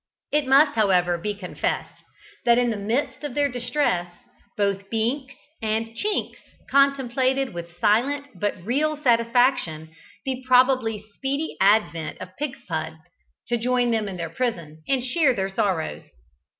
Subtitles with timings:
[0.31, 2.03] It must, however, be confessed,
[2.43, 4.11] that in the midst of their distress
[4.57, 6.39] both Binks and Chinks
[6.71, 9.93] contemplated with silent but real satisfaction
[10.25, 12.97] the probably speedy advent of Pigspud
[13.49, 16.01] to join them in their prison, and share their sorrows.